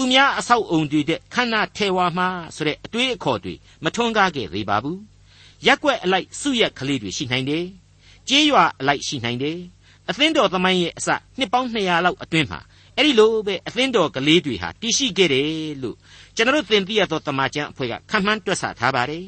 [0.03, 2.25] သူများအဆောက်အုံတွေတဲ့ခန္ဓာထဲဝါမှ
[2.57, 3.55] ဆိုတဲ့အတွေးအခေါ်တွေ
[3.85, 5.01] မထွန်းကားခဲ့သေးပါဘူး
[5.67, 7.67] ရက်ွက်အလိုက်စုရက်ကလေးတွေရှိနိုင်တယ်
[8.29, 9.59] ကြေးရွာအလိုက်ရှိနိုင်တယ်
[10.09, 12.61] အသင်းတော်သမိုင်းရဲ့အစနှစ်ပေါင်း200လောက်အတွင်းမှာ
[12.97, 15.49] အဲ့ဒီလိုပဲအသင်းတော်ကလေးတွေဟာတည်ရှိခဲ့တယ်
[15.83, 15.97] လို့
[16.37, 19.25] ကျွန်တော်သင်သိရသောတမန်ကျန်အဖွဲ့ကခံမှန်းတွက်ဆထားပါတယ်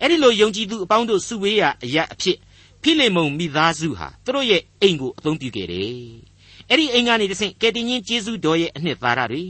[0.00, 2.38] အဲ့ဒီလိုယုံကြည်သူအပေါင်းတို့စုဝေးရအရာအဖြစ်
[2.82, 6.32] ဖိလေမုန်မိသားစုဟာသူတို့ရဲ့အိမ်ကိုအသုံးပြုခဲ့တယ်
[6.68, 9.44] အဲ့ဒီအိမ်ကနေတဆင့်ကယ်တင်ရှင်ယေရှုတော်ရဲ့အနှစ်သာရတွေ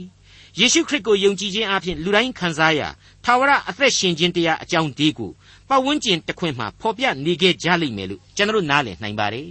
[0.59, 2.81] ယေရှုခရစ်ကိုယုံကြည်ခြင်းအပြင်လူတိုင်းခံစားရ
[3.23, 5.31] ထာဝရအသက်ရှင်ခြင်းတရားအကြောင်းဒီကို
[5.69, 9.49] ပတ်ဝန်းကျင်တစ်ခွင်မှာဖော်ပြနေခဲ့ကြလိမ့်မယ်လို့ကျွန်တော်နားလည်နိုင်ပါတယ်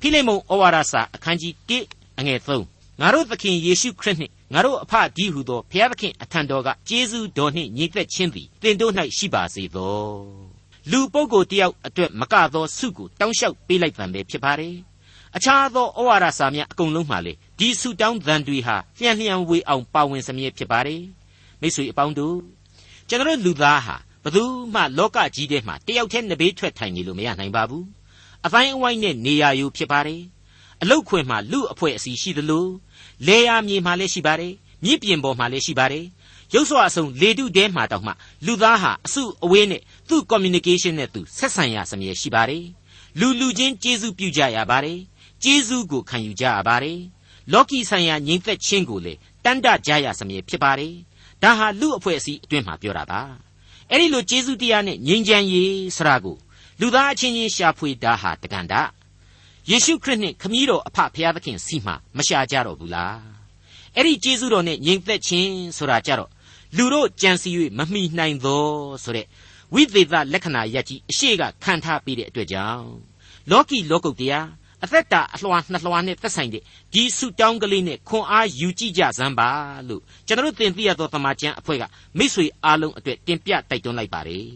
[0.00, 9.98] ဖိလိမုန်ဩဝါဒစာအခန်းကြီး1အငယ်3ငါတို့သခင်ယေရှုခရစ်နှင့်ငါတို့အဖဒီဟုသောဘုရားသခင်အထံတော်ကကျေးဇူးတော်နှင့်ညီသက်ခြင်းသည်သင်တို့၌ရှိပါစေသော
[10.90, 14.74] လူပုဂ္ဂိုလ်တယောက်အတွက်မကသောဆုကိုတောင်းလျှောက်ပေးလိုက်တံပဲဖြစ်ပါတယ်
[15.36, 21.02] အခြားသောဩဝါဒစာများအကုန်လုံးမှာလေ ဒီဆုတောင်းသံတွေဟာလျှံလျှံဝေအောင်ပါဝင်စမြဲဖြစ်ပါတယ်
[21.60, 22.36] မိတ်ဆွေအပေါင်းတို့
[23.08, 27.84] ကျွန်တော်လူသားဟာဘယ်သူမှလောကကြီးထဲမှာတယောက်တည်းနှဘေးထွက်ထိုင်နေလို့မရနိုင်ပါဘူး
[28.46, 30.22] အပိုင်းအဝိုင်းနဲ့နေရာယူဖြစ်ပါတယ်
[30.82, 32.66] အလုတ်ခွင်မှာလူအဖွဲ့အစည်းရှိသလို
[33.26, 36.04] လေယာမြေမှာလည်းရှိပါတယ်မြစ်ပြင်ပေါ်မှာလည်းရှိပါတယ်
[36.54, 38.12] ရုပ်စွာအစုံလေတုတဲမှာတောင်မှ
[38.46, 42.64] လူသားဟာအစုအဝေးနဲ့သူ့ communication နဲ့သူဆက်ဆံရစမြဲရှိပါတယ်
[43.20, 44.98] လူလူချင်းကျေးဇူးပြုကြရပါတယ်
[45.42, 46.98] ကျေးဇူးကိုခံယူကြရပါတယ်
[47.52, 49.14] လောကီဆိုင်ရာညီသက်ချင်းကိုလေ
[49.44, 50.94] တန်တကြရစမြဲဖြစ်ပါတယ်
[51.42, 53.20] ဒါဟာလူအဖွဲ့အစည်းအတွင်းမှာပြောတာပါ
[53.90, 56.36] အဲ့ဒီလိုကျေးဇူးတရားနဲ့ငြိမ်းချမ်းရေးဆရာကို
[56.80, 58.82] လူသားအချင်းချင်းရှာဖွေတာဟာတကန်တာ
[59.70, 63.18] ယေရှုခရစ်နှင့်ခမည်းတော်အဖဖျားသခင်စီမှာမရှာကြတော့ဘူးလား
[63.96, 66.30] အဲ့ဒီကျေးဇူးတော်နဲ့ညီသက်ချင်းဆိုတာကြတော့
[66.76, 68.64] လူတို့ကြံစီ၍မမိနိုင်သော
[69.02, 69.26] ဆိုတဲ့
[69.74, 72.88] ဝိသေသလက္ခဏာရက်ကြီးအရှိကခံထားပြီးတဲ့အတွက်ကြောင့်
[73.50, 74.48] လောကီလောကုတ်တရား
[74.84, 79.50] အသက်တာအလွှာနှစ်လွှာနဲ့သက်ဆိုင်တဲ့ဒီဆုတောင်းကလေးနဲ့ခွန်အားယူကြည့်ကြစမ်းပါ
[79.88, 81.84] လို့ကျွန်တော်သင်သိရသောတမန်ကျန်အဖွဲ့က
[82.18, 84.48] မိษွေအားလုံးအတွက်တင်ပြတိုက်တွန်းလိုက်ပါတယ်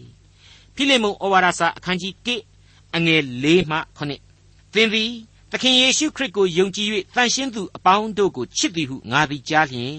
[0.74, 2.14] ဖိလိမုန်ဩဝါဒစာအခန်းကြီး
[2.56, 5.12] 1အငယ်၄မှ9သင်သည်
[5.52, 9.96] သခင်ယေရှုခရစ်ကိုယုံကြည်၍တန်ရှင်းသူအပေါင်းတို့ကိုချစ်သည်ဟုငါသည်ကြားလျင်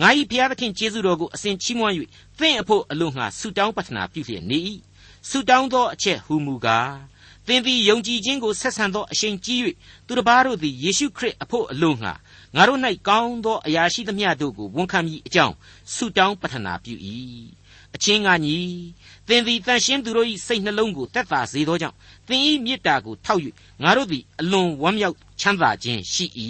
[0.00, 1.94] ငါ၏ဘုရားသခင်ကျေးဇူးတော်ကိုအစဉ်ချီးမွမ်း၍
[2.38, 4.58] သင်အဖို့အလို့ငှာဆုတောင်းပတ္ထနာပြုလျက်နေ၏
[5.28, 6.90] ဆုတောင်းသောအချက်ဟူမူကား
[7.46, 9.60] သင်သည်ယုံကြည်ခြင်းကိုဆက်ဆံသောအရှင်ကြီး၍
[10.06, 12.12] သူတစ်ပါးတို့သည်ယေရှုခရစ်အဖို့အလို့ငှာ
[12.56, 15.54] ငါတို့၌ကောင်းသောအရာရှိသမျှတို့ကိုဝန်ခံမိအကြောင်း
[15.94, 16.94] ဆုတောင်းပတ္ထနာပြု၏
[17.94, 18.58] အချင်းကညီ
[19.28, 21.96] သင်သည်တန်ရှင်းသူတို့၏စိတ်နှလုံးကိုတက်တာစေသောကြောင့်
[22.28, 23.40] သင်၏မေတ္တာကိုထောက်၍
[23.82, 26.26] ငါတို့သည်အလွန်ဝမ်းမြောက်ချမ်းသာခြင်းရှိ၏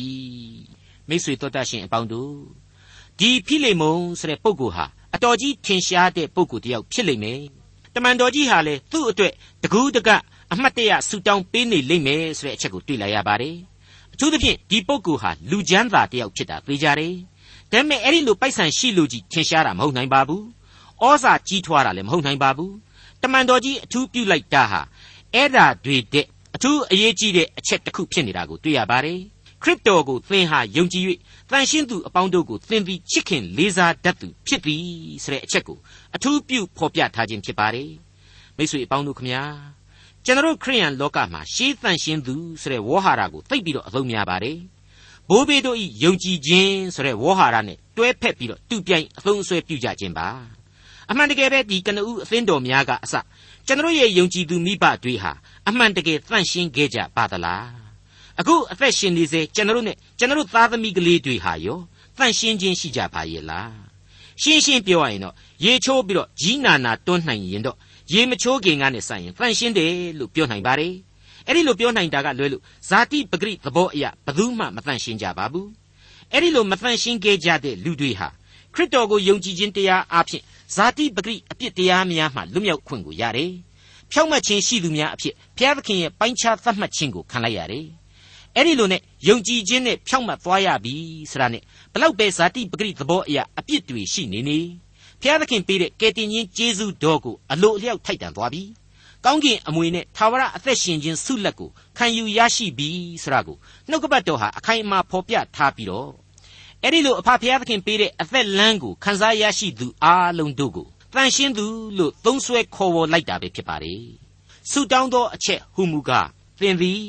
[1.09, 2.35] မိတ်ဆွေတို့တတ်ရှင်အပေါင်းတို့
[3.19, 7.41] ဒီဖိလေမုန်ဆိုတဲ့ပုဂ္ဂိုလ်ဟာအတော်ကြီးထင်ရှားတဲ့ပုဂ္ဂိုလ်တစ်ယောက်ဖြစ်လိမ့်မယ်
[7.95, 10.09] တမန်တော်ကြီးဟာလေသူ့အတွက်တကူးတက
[10.53, 13.57] အမှတ်တရဆူတောင်းပေးနေလိမ့်မယ်ဆိုတဲ့အချက်ကိုတွေ့လာရပါတယ်
[14.15, 17.15] အထူးသဖြင့်ဒီပုဂ္ဂိုလ်ဟာလူချမ်းသာတစ်ယောက်ဖြစ်တာသိကြတယ်
[17.73, 20.45] ဒါပေမဲ့အဲ့ဒီလိုပိုက်ဆံရှိလူကြီးထင်ရှားတာမဟုတ်နိုင်ပါဘူး
[21.03, 22.75] ဩဇာကြီးထွားတာလည်းမဟုတ်နိုင်ပါဘူး
[23.23, 24.81] တမန်တော်ကြီးအထူးပြုလိုက်တာဟာ
[25.35, 29.21] အဲ့ဓာတွေတဲ့အထူးအရေးကြီးတဲ့အချက်တစ်ခုဖြစ်နေတာကိုတွေ့ရပါတယ်
[29.63, 31.05] ခရစ်တော်ကိုသင်ဟာယုံကြည်၍
[31.51, 34.85] တန်ရှင်းသူအပေါင်းတို့ကိုသင်သည်ချစ်ခင်လေးစားတတ်သူဖြစ်သည်
[35.25, 35.79] ဆိုတဲ့အချက်ကို
[36.17, 37.91] အထူးပြုဖော်ပြထားခြင်းဖြစ်ပါတယ်
[38.57, 39.43] မိတ်ဆွေအပေါင်းတို့ခမညာ
[40.29, 44.59] ကျွန်တော်ခရိယန်လောကမှာရှေးတန်ရှင်းသူဆိုတဲ့ဝေါ်ဟာရကိုသိပ်ပြီးတော့အသုံးများပါတယ်
[45.29, 50.29] ဘိုးဘေးတို့ဤယုံကြည်ခြင်းဆိုတဲ့ဝေါ်ဟာရနဲ့တွဲဖက်ပြီးတော့တူပြိုင်အသုံးအဆွဲပြုကြခြင်းပါ
[51.11, 53.15] အမှန်တကယ်ပဲဒီကနဦးအသင်းတော်များကအစ
[53.67, 55.33] ကျွန်တော်ရဲ့ယုံကြည်သူမိဘတွေဟာ
[55.69, 57.69] အမှန်တကယ်တန့်ရှင်းခဲ့ကြပါသလား
[58.41, 61.79] အခုအသက်ရှင်နေစေကျွန်တော်နဲ့ကျွန်တော်သားသမီးကလေးတွေဟာရော
[62.17, 63.73] တန့်ရှင်းခြင်းရှိကြပါရဲ့လား
[64.43, 65.35] ရှင်းရှင်းပြောရရင်တော့
[65.65, 67.77] ရေချိုးပြီးတော့ကြီးနာနာတွန်းနိုင်ရင်တော့
[68.13, 70.95] ရေမချိုးခင်ကနေစရင်တန့်ရှင်းတယ်လို့ပြောနိုင်ပါတယ်
[71.47, 75.69] အဲ့ဒီလိုပြောနိုင်တာကလွဲလို့ဇာတိပဂရိသဘောအရာဘယ်သူမှမတန့်ရှင်းကြပါဘူး
[76.33, 78.29] အဲ့ဒီလိုမတန့်ရှင်းခဲ့ကြတဲ့လူတွေဟာ
[78.75, 80.43] ခရစ်တော်ကိုယုံကြည်ခြင်းတရားအဖြစ်
[80.75, 83.53] ဇာတိပဂရိအပြစ်တရားများမှလွတ်မြောက်ခွင့်ကိုရတယ်။
[84.11, 87.87] ဖြောင့်မတ်ခြင်းရှိသူများအဖြစ်ဘုရားသခင်ရဲ့ပိုင်းခြားသတ်မှတ်ခြင်းကိုခံလိုက်ရတယ်။
[88.57, 90.95] အဲ့ဒီလိုနဲ့ယုံကြည်ခြင်းနဲ့ဖြောင့်မတ်သွားရပြီ
[91.31, 94.59] ဆိုတာနဲ့ဘလောက်ပဲဇာတိပဂရိသဘောအရာအပြစ်တွေရှိနေနေ
[95.23, 98.63] ဘုရားသခင်ပေးတဲ့ကယ်တင်ရှင်ကျေးဇူးတော်ကိုအလိုအလျောက်ထိုက်တန်သွားပြီ။
[99.25, 102.89] ကောင်းကင်အမွေနဲ့သာဝရအသက်ရှင်ခြင်းဆုလက်ကိုခံယူရရှိပြီ
[103.23, 103.57] ဆိုတာကို
[103.89, 106.11] နှုတ်ကပတ်တော်ဟာအခိုင်အမာဖော်ပြထားပြီးတော့
[106.83, 111.67] အဲ့ဒီလိုအဖဖျားသခင်ပေးတဲ့အသက်လမ်းကိုခန်းစားရရှိသူအားလုံးတို့ကိုတန်ရှင်းသူ
[111.99, 114.05] လို့သုံးဆွဲခေါ်ဝေါ်လိုက်တာပဲဖြစ်ပါတယ်။
[114.71, 116.29] ဆုတောင်းသောအချက်ဟူမူကား
[116.61, 117.03] သင်သည်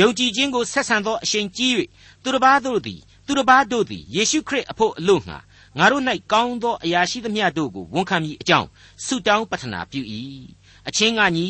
[0.00, 1.72] ယုံကြည်ခြင်းကိုဆက်ဆံသောအရှင်ကြီး၍
[2.22, 5.38] သူတစ်ပါးတို့သည်သူတစ်ပါးတို့သည်ယေရှုခရစ်အဖို့အလို့ငှာ
[5.78, 8.68] ငါတို့၌ကောင်းသောအရာရှိသမျှတို့ကိုဝန်ခံမိအကြောင်း
[9.04, 10.00] ဆုတောင်းပတ္ထနာပြု၏
[10.88, 11.46] အချင်းကညီ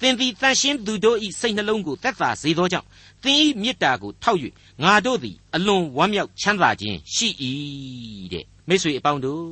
[0.00, 2.86] သင်သည်တန်ရှင်းသူတို့၏စိတ်နှလုံးကိုသက်သာစေသောကြောင့်
[3.22, 4.38] သင်၏မေတ္တာကိုထောက်၍
[4.82, 7.28] ငါတို့သည်အလွန်ဝမ်းမြောက်ချမ်းသာခြင်းရှိ၏
[8.32, 9.46] တဲ့မိတ်ဆွေအပေါင်းတို့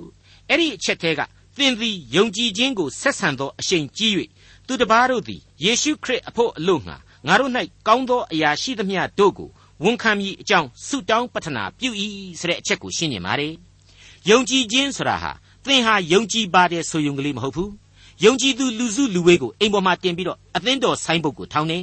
[0.49, 1.21] အဲ့ဒီအချက်သေးက
[1.57, 4.13] သင်သည်ယုံကြည်ခြင်းကိုဆက်ဆံသောအရှိန်ကြီး၍
[4.67, 7.53] သူတစ်ပါးတို့သည်ယေရှုခရစ်အဖို့အလို့ငှာငါတို့၌
[7.87, 9.49] ကောင်းသောအရာရှိသမျှတို့ကို
[9.85, 11.91] ဝန်ခံမိအကြောင်းဆုတောင်းပတ္ထနာပြု၏
[12.41, 13.43] ဆိုတဲ့အချက်ကိုရှင်းနေပါတ
[14.27, 15.33] ယ်ယုံကြည်ခြင်းဆိုတာဟာ
[15.65, 17.73] သင်ဟာယုံကြည်ပါတယ်ဆိုယုံကလေးမဟုတ်ဘူး
[18.25, 21.79] ယုံကြည်သူလူစုလူဝေးကိုအိမ်ပေါ်မှာတင်ပြီးတော့အသင်းတော်ဆိုင်းဘုတ်ကိုထောင်းနေ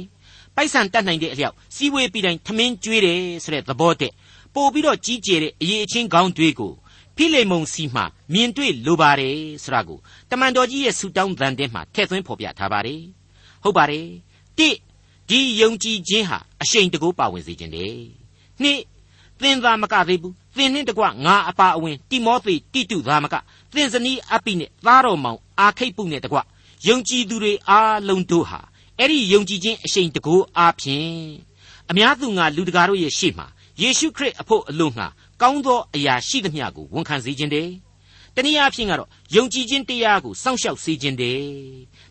[0.56, 4.14] ပိုက်ဆံတတ်နိုင်တဲ့အလျောက်စီဝေးပြီးတိုင်းထမင်းကျွေးတယ်ဆိုတဲ့သဘောတည်း
[4.54, 6.72] ပို့ပြီးတော့ကြီးကျယ်တဲ့အရေးအချင်းကောင်းတွေကို
[7.16, 9.98] ဖိလေမုန်စီမှမြင်တွေ့လိုပါတယ်ဆိုတာကို
[10.30, 13.00] တမန်တော်ကြီးရဲ့ဆူတောင်းသံထဲမှာထည့်သွင်းဖော်ပြထားပါတယ်
[13.62, 14.06] ဟုတ်ပါတယ်
[14.58, 14.68] တိ
[15.28, 17.94] ဒီယုံကြည်ခြင်းဟာအရှိန်တကူပါဝင်စေခြင်းတယ်
[18.62, 18.80] နှစ်
[19.40, 23.34] သင်သာမကသေးဘူး သသင်နှင့်တကွငါအပါအဝင်တိမောသေတိတုသာမက
[23.74, 26.38] သင်ဇနီးအပိနှင့်သားတော်မောင်အာခိတ်ပုနှင့်တကွ
[26.86, 28.60] ယုံကြည်သူတွေအားလုံးတို့ဟာ
[28.98, 31.18] အဲ့ဒီယုံကြည်ခြင်းအရှိန်တကိုးအားဖြင့်
[31.90, 33.46] အများသူငါလူတကာတို့ရဲ့ရှေ့မှာ
[33.80, 35.06] ယေရှုခရစ်အဖို့အလို့ငှာ
[35.42, 37.72] ကောင်းသောအရာရှိသမျှကိုဝန်ခံစေခြင်းတည်း
[38.34, 41.48] တနည်းအားဖြင့်ကတော့ယုံကြည်ခြင်းတရားကိုစောင့်ရှောက်စေခြင်းတည်း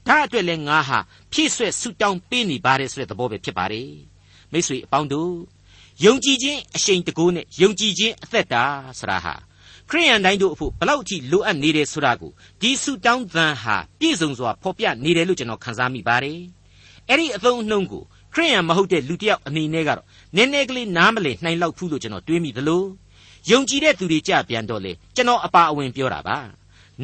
[0.08, 1.00] ဒါအတွက်လဲငါဟာ
[1.32, 3.92] ဖြည့်ဆွက်ဆုတောင်းပေးနေပါတယ်ဆိုတဲ့သဘောပဲဖြစ်ပါတယ်
[4.52, 5.32] မိတ်ဆွေအပေါင်းတို့
[6.06, 8.64] ယုံကြည်ခြင်းအရှိန်တကိုးနဲ့ယုံကြည်ခြင်းအသက်တာ
[9.00, 9.34] ဆရာဟာ
[9.90, 12.32] ခရိယန်တိုင်းတို့အဖို့ဘလောက်အထိလိုအပ်နေတယ်ဆိုတာကို
[12.62, 16.40] ဒီဆုတောင်းသံဟာပြည့်စုံစွာဖော်ပြနေတယ်လို့ကျွန်တော်ခန်းစားမိပါတယ်
[17.10, 20.06] အဲ့ဒီအသုံးအနှုန်းကိုခရိယန်မဟုတ်တဲ့လူတစ်ယောက်အနေနဲ့ကတော့
[20.36, 22.84] နည်းနည်းကလေးနားမလည်နိုင်လောက်ဘူးလို့ကျွန်တော်တွေးမိသလို
[23.52, 26.38] ယုံကြည်တဲ့သူတွေကြပြန်တော့လေကျွန်တော်အပါအဝင်ပြောတာပါ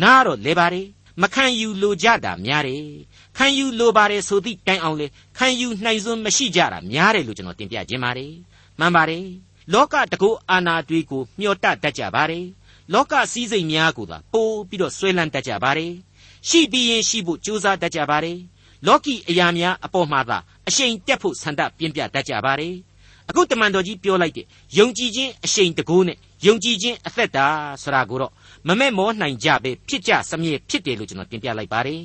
[0.01, 0.87] နားတော့လဲပါတယ်
[1.21, 2.85] မခံယူလိုကြတာများတယ်
[3.37, 8.31] ခံယူလိုပါတယ်ဆိုသည့်တိုင်အောင်လေခံယူနိုင်စွမ်းမရှိကြတာများတယ်လို့ကျွန်တော်တင်ပြခြင်းပါတယ်
[8.79, 9.25] မှန်ပါတယ်
[9.73, 12.45] လောကတကောအာနာတွေးကိုမျှော်တတတ်ကြပါတယ်
[12.93, 15.93] လောကစည်းစိမ်များကိုသာပိုးပြီးတော့ဆွဲလန်းတတ်ကြပါတယ်
[16.49, 18.37] ရှိပြီးရင်ရှိဖို့ကြိုးစားတတ်ကြပါတယ်
[18.87, 22.75] လောကီအရာများအပေါ်မှာသာအရှိန်တက်ဖို့ဆန္ဒပြင်းပြတတ်ကြပါတယ်
[23.29, 24.45] အခုတမန်တော်ကြီးပြောလိုက်တဲ့
[24.77, 27.45] ယုံကြည်ခြင်းအရှိန်တကိုးနဲ့ယုံကြည်ခြင်းအသက်တာ
[27.83, 28.31] ဆိုတာကိုတော့
[28.67, 32.01] မမဲ့မောနိုင်ကြပဲဖြစ်ကြစမြဲဖြစ်တယ်လို့ကျွန်တော်တင်ပြလိုက်ပါတယ်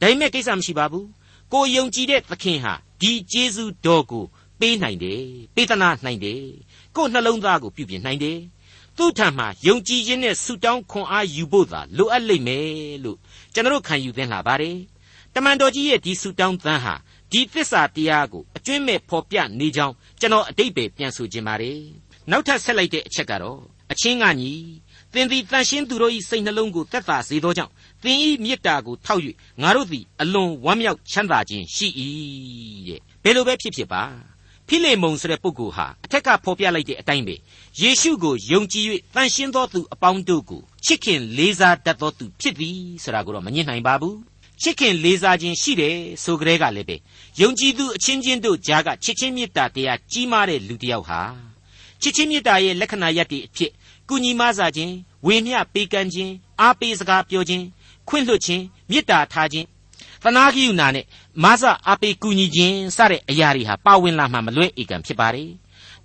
[0.00, 1.06] ဒါပေမဲ့ကိစ္စမရှိပါဘူး
[1.52, 4.24] ကိုယုံကြည်တဲ့သခင်ဟာဒီကျေးဇူးတော်ကို
[4.60, 5.22] ပေးနိုင်တယ်
[5.54, 6.42] ပေးသနာနိုင်တယ်
[6.96, 8.38] ကိုယ်နှလုံးသားကိုပြုပြင်နိုင်တယ်
[8.96, 13.18] သူ့ထံမှာယုံကြည်ခြင်းနဲ့ဆုတောင်းခွန်အားယူဖို့သာလိုအပ်လိမ့်မယ်လို့
[13.54, 14.76] ကျွန်တော်ခံယူသင်လာပါတယ်
[15.34, 16.94] တမန်တော်ကြီးရဲ့ဒီဆုတောင်းသံဟာ
[17.32, 21.80] ဒီသစ္စာတရားကိုအကျွင့်မဲ့ဖော်ပြနေကြောင်းကျွန်တော်အတိတ်ပဲပြန်ဆိုခြင်းပါတယ်
[22.30, 23.60] နောက်ထပ်ဆက်လိုက်တဲ့အချက်ကတော့
[23.92, 24.52] အချင်းကညီ
[25.12, 29.22] သင်သည်တန်ရှင်းသူတို့၏စိတ်နှလုံးကိုသက်သာစေသောကြောင့်သင်၏မေတ္တာကိုထောက်၍
[29.62, 31.88] ငါတို့သည်အလွန်ဝမ်းမြောက်ချမ်းသာခြင်းရှိ၏
[32.88, 34.02] တဲ့ဘယ်လိုပဲဖြစ်ဖြစ်ပါ
[34.68, 37.34] ဖိလေမုန်ဆိုတဲ့ပုဂ္ဂိုလ်ဟာအထက်ကဖော်ပြလိုက်တဲ့အတိုင်းပဲ
[37.80, 44.16] ယေရှုကိုယုံကြည်၍တန်ရှင်းသောသူအပေါင်းတို့ကိုချစ်ခင်လေးစားတတ်သောသူဖြစ်သည်ဆိုတာကိုတော့မငြင်းနိုင်ပါဘူး
[44.62, 46.96] ချစ်ခင်လေးစားခြင်းရှိတယ်ဆိုကြတဲ့ကလည်းပဲ
[47.40, 51.20] ယုံကြည်သူအချင်းချင်းတို့ကြားကချစ်ချင်းမေတ္တာတရားကြီးမားတဲ့လူတစ်ယောက်ဟာ
[52.02, 53.70] ချစ်ချင်းမေတ္တာရဲ့လက္ခဏာရပ်တွေအဖြစ်
[54.08, 54.92] ကုညီမဆာခြင်း
[55.26, 57.64] ဝေမျှပေးကမ်းခြင်းအားပေးစကားပြောခြင်း
[58.08, 59.66] ခွင့်လွှတ်ခြင်းမေတ္တာထားခြင်း
[60.24, 61.04] သနာကိယူနာနဲ့
[61.44, 65.50] မဆာအားပေးကူညီခြင်းစတဲ့အရာတွေဟာပါဝင်လာမှမလွဲဧကံဖြစ်ပါတယ်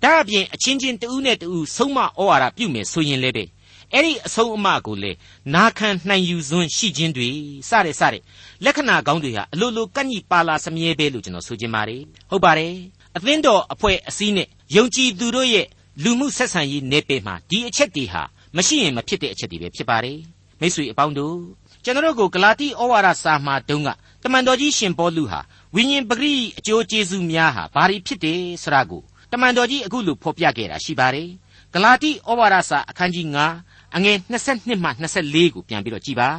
[0.02, 3.44] ဒါအပြင်အချင်းချင်းတဦးနဲ့တဦးဆုံးမဩဝါဒပြုမယ်ဆိုရင်လည်းပဲ
[3.92, 5.12] အဲ့ဒီအဆုံးအမကိုလေ
[5.54, 7.28] နာခံနိုင်ယူစွန်းရှိခြင်းတွေ
[7.68, 8.22] စတဲ့စတဲ့
[8.64, 12.74] လက္ခဏာကောင်းတွေဟာအလိုလိုကန့်ညီပါလာစမြဲပဲလို့ကျွန်တော်ဆိုချင်ပါတယ်ဟုတ်ပါတယ်
[13.16, 15.66] အသင်းတော်အဖွဲ့အစည်းနဲ့ယုံကြည်သူတို့ရဲ့
[16.02, 18.22] လူမှုဆက်ဆံရေးနယ်ပယ်မှာဒီအချက်တွေဟာ
[18.56, 20.18] မရှိရင်မဖြစ်တဲ့အချက်တွေပဲဖြစ်ပါတယ်
[20.60, 21.36] မိတ်ဆွေအပေါင်းတို့
[21.84, 23.88] ကျွန်တော်တို့ကိုဂလာတိဩဝါဒစာမှာတုန်းက
[24.22, 25.40] တမန်တော်ကြီးရှင်ပေါလုဟာ
[25.74, 31.28] ဝိညာဉ်ပဂရိအကျိုးကျေးဇူးများဟာဘာတွေဖြစ်တယ်ဆိုတာကိုတမန်တော်ကြီးအခုလိုဖော်ပြခဲ့တာရှိပါတယ်
[31.72, 33.26] ဂလာတိဩဝါဒစာအခန်းကြီး
[33.60, 34.16] 9အငယ်
[34.48, 36.30] 22မှ24ကိုပြန်ပြီးတော့ကြည်ပါ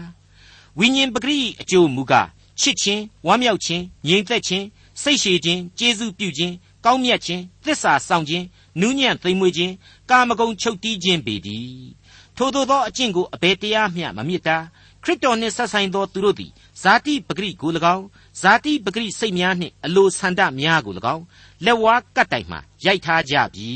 [0.80, 2.28] ဝိညာဉ်ပဂရိအကျိုးမူကား
[2.60, 4.66] ချစ်ခြင်းဝမ်းမြောက်ခြင်းငြိမ်သက်ခြင်း
[5.02, 6.54] စိတ်ရှည်ခြင်းကျေးဇူးပြုခြင်း
[6.86, 8.46] ကောင်းမြတ်ခြင်းသစ္စာဆောင်ခြင်း
[8.80, 9.74] နူးညံ့သိမ်မွေ့ခြင်း
[10.10, 11.86] ကာမဂုဏ်ချုပ်တီးခြင်းပေတည်း
[12.38, 14.58] ထို့သောသောအကျင့်ကိုအဘယ်တရားမျှမမြစ်တာ
[15.06, 18.06] ခရစ်တော်နှင့်ဆက်ဆိုင်သောသူတို့သည်ဇာတိပဂရိကို၎င်း
[18.41, 21.24] ဇာတိပဂရိစိတ်များနှင့်အလိုဆန္ဒများကို၎င်း
[21.65, 23.72] လက်ဝါးကတ်တိုင်မှရိုက်ထားကြပြီ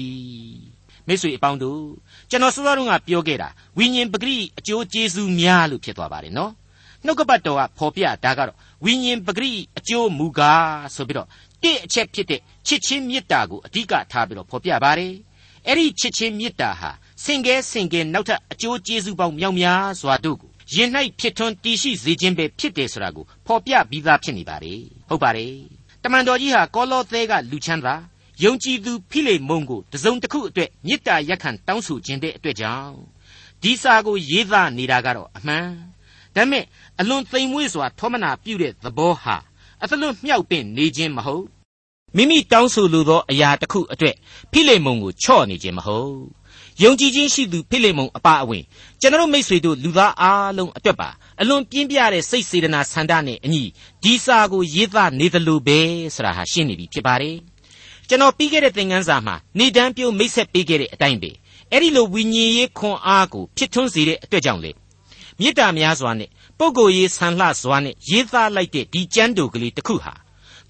[1.08, 1.82] မိတ်ဆွေအပေါင်းတို့
[2.30, 6.52] ကျွန်တော်စောစောတုန်းကပြောခဲ့တာဝိညာဉ်ပဂရိအကျိုးကျေးဇူးများလို့ဖြစ်သွားပါတယ်နော်
[7.06, 11.28] နှုတ်ကပတ်တော်ကဖော်ပြတာကတော့ဝိညာဉ်ပဂရိအကျိုးမူကားဆိုပြီးတော့
[11.64, 15.14] တစ်အချက်ဖြစ်တဲ့ချစ်ချင်းမေတ္တာကိုအဓိကထားပြီးတော့ဖော်ပြပါတယ်
[15.68, 16.90] အဲ့ဒီချစ်ချင်းမေတ္တာဟာ
[17.24, 24.74] စင်ကဲစင်ကဲနောက်ထပ်အကျိုးကျေးဇူးပေါင်းမြောက်များစွာတို့ကို ရင်၌ဖြစ်ထွန်းတည်ရှိစေခြင်းပဲဖြစ်တယ်ဆိုတာကိုဖော်ပြပြီးသားဖြစ်နေပါလေ
[25.10, 25.56] ဟုတ်ပါတယ်
[26.04, 27.96] တမန်တော်ကြီးဟာကောလောသဲကလူချမ်းသာ
[28.44, 32.96] ယုံကြည်သူဖိလေမုန်ကိုတစုံတစ်ခုအတွက်မေတ္တာရက်ခံတောင်းဆိုခြင်းတဲ့အတွက်ကြောင့်
[33.62, 35.68] ဒီစာကိုရေးသားနေတာကတော့အမှန်
[36.36, 36.64] ဒါပေမဲ့
[37.00, 39.36] အလွန်သိမ်မွေ့စွာထောမနာပြုတဲ့သဘောဟာ
[39.84, 41.46] အသလွတ်မြောက်ပင်နေခြင်းမဟုတ်
[42.16, 44.16] မိမိတောင်းဆိုလိုသောအရာတစ်ခုအတွက်
[44.52, 46.20] ဖိလေမုန်ကိုချော့နေခြင်းမဟုတ်
[46.84, 48.64] ယုံကြည်ခြင်းရှိသူဖိလေမုန်အပါအဝင်
[49.02, 51.10] ကျွန်တော်မိတ်ဆွေတို့လူသားအားလုံးအတွက်ပါ
[51.42, 53.64] အလွန်ပြင်းပြတဲ့စိတ်စေတနာဆန္ဒနဲ့အညီ
[54.04, 55.80] ဒီစာကိုရေးသားနေသလိုပဲ
[56.16, 57.36] ဆိုတာဟာရှင်းနေပြီဖြစ်ပါတယ်
[58.08, 61.32] ကျွန်တော်ပြီးခဲ့တဲ့သင်ခန်းစာမှာနေတန်းပြုံးမိတ်ဆက်ပေးခဲ့တဲ့အတိုင်းပဲ
[61.72, 64.72] အဲ့ဒီလိုဝိညာဉ်ရေးခွန်အားကိုဖြစ်ထွန်းစေတဲ့အတွက်ကြောင့်လေ
[65.40, 70.14] မေတ္တာများစွာနဲ့ပုဂ္ဂိုလ်ရေးဆန်လှစွာနဲ့ရေးသားလိုက်တဲ့ဒီကျမ်းတော်ကလေးတစ်ခုဟာ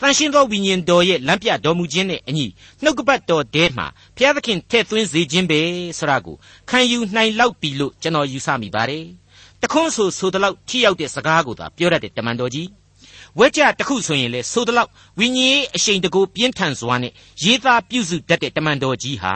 [0.02, 2.46] တန်ရှင်းသောဝိညာဉ်တော်ရဲ့လမ်းပြတော်မူခြင်းနဲ့အညီ
[2.84, 5.60] နှုတ်ကပတ်တော်ထဲမှာဘုရားသခင်ထည့်သွင်းစေခြင်းပဲ
[5.98, 6.36] ဆိုတာကို
[6.70, 9.06] ခံယူနိုင်လောက်ပြီလို့ကျွန်တော်ယူဆမိပါတယ်။
[9.62, 12.68] တခွန်းဆိုဆိုတလောက်ထိရောက်တဲ့စကားကိုသာပြောရတဲ့တမန်တော်ကြီး
[13.40, 19.34] ဝက်ကြတခုဆိုရင်လေဆိုတလောက်ဝိညာဉ်အရှိန်တကူပြင်းထန်စွာနဲ့ရေးသားပြုစုတတ်တဲ့တမန်တော်ကြီးဟာ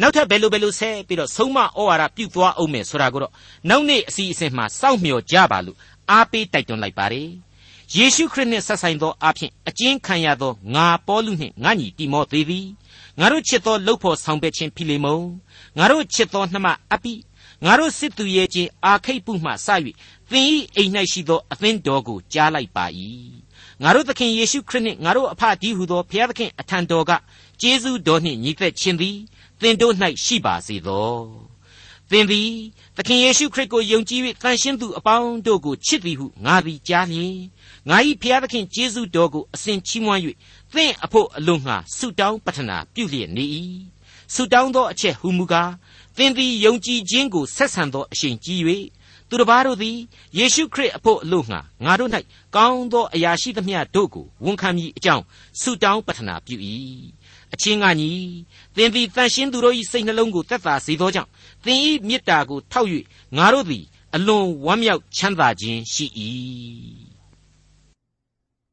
[0.00, 3.32] နောက်ထပ်ဘယ်လိုဘယ်လိုဆက်ပြီးတော့ဆုံးမဩဝါဒပြုသွားအောင်မယ်ဆိုတာကိုတော့
[3.68, 5.76] နောက်နေ့အစီအစဉ်မှာစောင့်မျှော်ကြပါလို့
[6.10, 7.28] အားပေးတိုက်တွန်းလိုက်ပါတယ်
[7.94, 12.66] ယေရှုခရစ်နှင့်ဆက်ဆိုင်သောအဖြစ်အကျဉ်းခံရသောငါပေါလုနှင့်ငါညီတိမောသေသည်
[13.18, 15.24] ငါတို့ချစ်သောလှုပ်ဖို့ဆောင်ပဲ့ခြင်းဖိလိမုန်
[15.78, 17.14] ငါတို့ချစ်သောနှမအပိ
[17.64, 19.68] ငါတို့စစ်သူရဲ့ချင်းအာခိတ်ပုမှစ၍
[20.30, 20.46] သင်၏
[20.76, 22.86] အိမ်၌ရှိသောအသင်းတော်ကိုကြားလိုက်ပါ၏
[23.82, 27.12] ငါတို့သခင်ယေရှုခရစ်နှင့်ငါတို့အဖဒီဟုသောဘုရားသခင်အထံတော်က
[27.60, 29.16] ကျေးဇူးတော်နှင့်ညီသက်ခြင်းသည်
[29.60, 29.94] သင်တို့၌
[30.24, 31.55] ရှိပါစေသော
[32.10, 32.50] သင်သည်
[32.96, 37.36] သခင်ယေရှုခရစ်ကိုယုံကြည်၍တန်ရှင်းသူအပေါင်းတို့ကိုချစ်သည်ဟုငါသည်ကြားလျင်
[37.88, 40.20] ငါ၏ဘုရားသခင်ကျေးဇူးတော်ကိုအစဉ်ချီးမွမ်း၍
[40.74, 43.44] သင်အဖို့အလို့ငှာဆုတောင်းပတနာပြုလျက်နေ၏
[44.34, 45.72] ဆုတောင်းသောအချက်ဟူမူကား
[46.16, 48.60] သင်သည်ယုံကြည်ခြင်းကိုဆက်ဆံသောအရှင်ကြီး၍
[49.28, 49.96] သူတစ်ပါးတို့သည်
[50.38, 52.10] ယေရှုခရစ်အဖို့အလို့ငှာငါတို့၌
[52.56, 55.24] ကောင်းသောအရာရှိသမျှတို့ကိုဝန်ခံမိအကြောင်း
[55.60, 56.56] ဆုတောင်းပတနာပြု၏
[57.54, 58.10] အချင်းကညီ
[58.76, 61.30] သင်သည်တန်ရှင်းသူတို့၏စိတ်နှလုံးကိုသက်သာစေသောကြောင့်
[61.64, 61.78] သင်၏
[62.08, 62.88] မေတ္တာကိုထောက်၍
[63.36, 66.06] ငါတို့သည်အလွန်ဝမ်းမြောက်ချမ်းသာခြင်းရှိ၏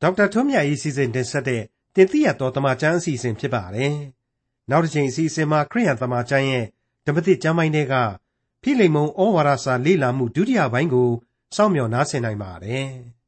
[0.01, 1.61] ဒေါက်တာထွန်းမြတ်၏စီစဉ်တင်ဆက်တဲ့
[1.95, 3.93] တင်ပြတော်တမချန်းအစီအစဉ်ဖြစ်ပါတယ်
[4.69, 6.65] နောက်တစ်ချိန်အစီအစဉ်မှာခရိယန်တမချန်းရဲ့
[7.05, 7.95] ဓမ္မသစ်ကျမ်းပိုင်းတွေက
[8.61, 11.09] ဖိလိမုန်ဩဝါဒစာလေ့လာမှုဒုတိယပိုင်းကို
[11.55, 12.89] စောင့်မျှော်နားဆင်နိုင်ပါတယ်။